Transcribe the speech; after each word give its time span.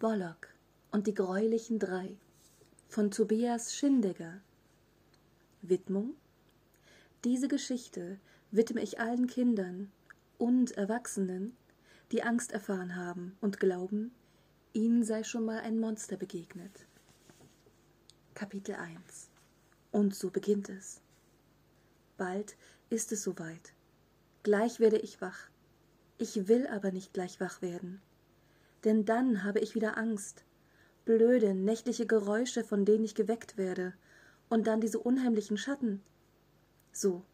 Bollock 0.00 0.48
und 0.90 1.06
die 1.06 1.14
greulichen 1.14 1.78
drei 1.78 2.16
von 2.88 3.12
Tobias 3.12 3.76
Schindegger 3.76 4.40
Widmung 5.62 6.14
Diese 7.22 7.46
Geschichte 7.46 8.18
widme 8.50 8.82
ich 8.82 8.98
allen 8.98 9.28
Kindern 9.28 9.92
und 10.36 10.72
Erwachsenen, 10.72 11.56
die 12.10 12.24
Angst 12.24 12.50
erfahren 12.50 12.96
haben 12.96 13.36
und 13.40 13.60
glauben, 13.60 14.12
ihnen 14.72 15.04
sei 15.04 15.22
schon 15.22 15.44
mal 15.44 15.60
ein 15.60 15.78
Monster 15.78 16.16
begegnet. 16.16 16.86
Kapitel 18.34 18.74
1 18.74 19.30
Und 19.92 20.12
so 20.12 20.28
beginnt 20.28 20.70
es. 20.70 21.00
Bald 22.16 22.56
ist 22.90 23.12
es 23.12 23.22
soweit. 23.22 23.72
Gleich 24.42 24.80
werde 24.80 24.98
ich 24.98 25.20
wach. 25.20 25.48
Ich 26.18 26.48
will 26.48 26.66
aber 26.66 26.90
nicht 26.90 27.12
gleich 27.12 27.38
wach 27.38 27.62
werden 27.62 28.02
denn 28.84 29.04
dann 29.04 29.44
habe 29.44 29.60
ich 29.60 29.74
wieder 29.74 29.96
Angst. 29.96 30.44
Blöde, 31.04 31.54
nächtliche 31.54 32.06
Geräusche, 32.06 32.64
von 32.64 32.84
denen 32.84 33.04
ich 33.04 33.14
geweckt 33.14 33.56
werde, 33.56 33.94
und 34.48 34.66
dann 34.66 34.80
diese 34.80 34.98
unheimlichen 34.98 35.56
Schatten. 35.56 36.02
So, 36.92 37.24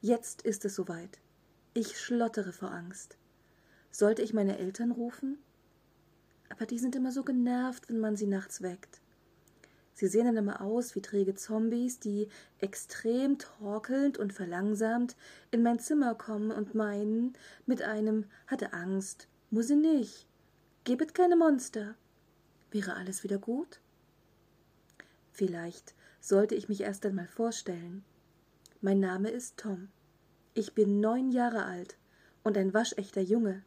jetzt 0.00 0.42
ist 0.42 0.64
es 0.64 0.74
soweit. 0.74 1.20
Ich 1.72 1.98
schlottere 1.98 2.52
vor 2.52 2.70
Angst. 2.70 3.16
Sollte 3.90 4.22
ich 4.22 4.34
meine 4.34 4.58
Eltern 4.58 4.90
rufen? 4.90 5.38
Aber 6.48 6.66
die 6.66 6.78
sind 6.78 6.96
immer 6.96 7.12
so 7.12 7.22
genervt, 7.22 7.88
wenn 7.88 8.00
man 8.00 8.16
sie 8.16 8.26
nachts 8.26 8.62
weckt. 8.62 9.00
Sie 9.94 10.08
sehen 10.08 10.26
dann 10.26 10.36
immer 10.36 10.60
aus 10.60 10.96
wie 10.96 11.00
träge 11.00 11.34
Zombies, 11.34 12.00
die 12.00 12.28
extrem 12.58 13.38
torkelnd 13.38 14.18
und 14.18 14.32
verlangsamt 14.32 15.16
in 15.52 15.62
mein 15.62 15.78
Zimmer 15.78 16.16
kommen 16.16 16.50
und 16.50 16.74
meinen, 16.74 17.34
mit 17.66 17.82
einem 17.82 18.26
hatte 18.48 18.72
Angst, 18.72 19.28
muss 19.50 19.68
sie 19.68 19.76
nicht, 19.76 20.26
Gebet 20.86 21.14
keine 21.14 21.34
Monster. 21.34 21.94
Wäre 22.70 22.96
alles 22.96 23.24
wieder 23.24 23.38
gut? 23.38 23.80
Vielleicht 25.32 25.94
sollte 26.20 26.54
ich 26.54 26.68
mich 26.68 26.82
erst 26.82 27.06
einmal 27.06 27.26
vorstellen. 27.26 28.04
Mein 28.82 29.00
Name 29.00 29.30
ist 29.30 29.56
Tom. 29.56 29.88
Ich 30.52 30.74
bin 30.74 31.00
neun 31.00 31.32
Jahre 31.32 31.64
alt 31.64 31.96
und 32.42 32.58
ein 32.58 32.74
waschechter 32.74 33.22
Junge. 33.22 33.64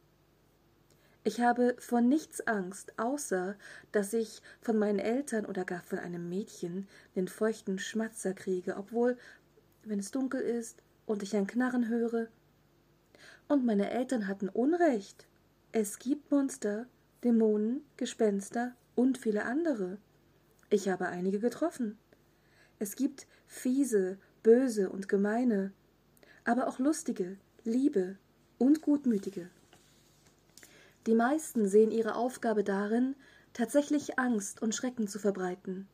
Ich 1.23 1.41
habe 1.41 1.75
vor 1.80 2.02
nichts 2.02 2.41
Angst, 2.41 2.94
außer 3.00 3.56
dass 3.91 4.13
ich 4.13 4.44
von 4.61 4.78
meinen 4.78 5.00
Eltern 5.00 5.47
oder 5.47 5.66
gar 5.66 5.81
von 5.81 5.97
einem 5.97 6.30
Mädchen 6.30 6.88
den 7.16 7.28
feuchten 7.28 7.80
Schmatzer 7.80 8.36
kriege, 8.36 8.78
obwohl, 8.78 9.17
wenn 9.84 9.97
es 9.97 10.11
dunkel 10.11 10.41
ist 10.41 10.84
und 11.08 11.23
ich 11.23 11.36
ein 11.36 11.47
Knarren 11.47 11.88
höre. 11.88 12.28
Und 13.47 13.66
meine 13.66 13.89
Eltern 13.89 14.28
hatten 14.28 14.50
Unrecht. 14.50 15.25
Es 15.72 15.97
gibt 15.97 16.30
Monster, 16.30 16.86
Dämonen, 17.23 17.81
Gespenster 17.97 18.75
und 18.95 19.17
viele 19.17 19.45
andere. 19.45 19.97
Ich 20.69 20.87
habe 20.87 21.07
einige 21.07 21.39
getroffen. 21.39 21.97
Es 22.79 22.95
gibt 22.95 23.25
fiese, 23.47 24.17
böse 24.43 24.89
und 24.89 25.09
gemeine, 25.09 25.71
aber 26.43 26.67
auch 26.67 26.77
lustige, 26.77 27.38
liebe 27.63 28.17
und 28.59 28.81
gutmütige. 28.81 29.49
Die 31.07 31.15
meisten 31.15 31.67
sehen 31.67 31.91
ihre 31.91 32.15
Aufgabe 32.15 32.63
darin, 32.63 33.15
tatsächlich 33.53 34.19
Angst 34.19 34.61
und 34.61 34.75
Schrecken 34.75 35.07
zu 35.07 35.17
verbreiten. 35.19 35.88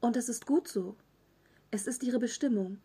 Und 0.00 0.16
es 0.16 0.28
ist 0.28 0.46
gut 0.46 0.68
so. 0.68 0.96
Es 1.70 1.86
ist 1.86 2.02
ihre 2.02 2.18
Bestimmung. 2.18 2.78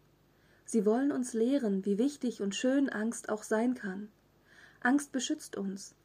Sie 0.66 0.86
wollen 0.86 1.12
uns 1.12 1.34
lehren, 1.34 1.86
wie 1.86 1.98
wichtig 1.98 2.42
und 2.42 2.56
schön 2.56 2.90
Angst 2.90 3.30
auch 3.30 3.44
sein 3.44 3.74
kann. 3.74 4.10
Angst 4.82 5.12
beschützt 5.12 5.58
uns, 5.58 5.96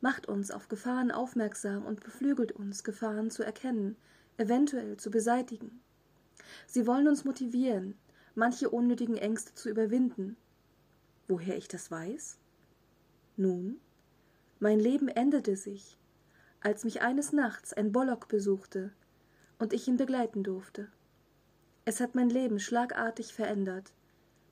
macht 0.00 0.26
uns 0.26 0.50
auf 0.50 0.68
Gefahren 0.68 1.10
aufmerksam 1.10 1.84
und 1.84 2.00
beflügelt 2.00 2.52
uns, 2.52 2.84
Gefahren 2.84 3.30
zu 3.30 3.42
erkennen, 3.42 3.96
eventuell 4.36 4.96
zu 4.96 5.10
beseitigen. 5.10 5.80
Sie 6.66 6.86
wollen 6.86 7.08
uns 7.08 7.24
motivieren, 7.24 7.96
manche 8.34 8.70
unnötigen 8.70 9.16
Ängste 9.16 9.54
zu 9.54 9.68
überwinden. 9.68 10.36
Woher 11.26 11.56
ich 11.56 11.68
das 11.68 11.90
weiß? 11.90 12.38
Nun, 13.36 13.80
mein 14.60 14.80
Leben 14.80 15.08
änderte 15.08 15.56
sich, 15.56 15.98
als 16.60 16.84
mich 16.84 17.02
eines 17.02 17.32
Nachts 17.32 17.72
ein 17.72 17.92
Bollock 17.92 18.28
besuchte 18.28 18.92
und 19.58 19.72
ich 19.72 19.86
ihn 19.88 19.96
begleiten 19.96 20.42
durfte. 20.42 20.88
Es 21.84 22.00
hat 22.00 22.14
mein 22.14 22.30
Leben 22.30 22.60
schlagartig 22.60 23.32
verändert, 23.32 23.92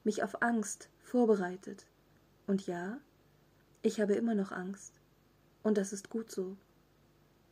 mich 0.05 0.23
auf 0.23 0.43
Angst 0.43 0.89
vorbereitet. 1.03 1.87
Und 2.47 2.67
ja, 2.67 2.99
ich 3.83 4.01
habe 4.01 4.15
immer 4.15 4.35
noch 4.35 4.53
Angst. 4.53 5.01
Und 5.67 5.79
das 5.79 5.93
ist 5.93 6.11
gut 6.11 6.31
so. 6.31 6.57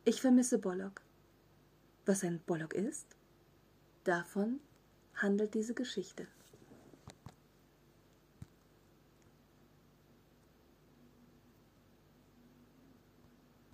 Ich 0.05 0.21
vermisse 0.21 0.57
Bollock. 0.57 1.01
Was 2.05 2.23
ein 2.23 2.39
Bollock 2.39 2.73
ist? 2.73 3.05
Davon 4.05 4.61
handelt 5.15 5.53
diese 5.53 5.73
Geschichte. 5.73 6.25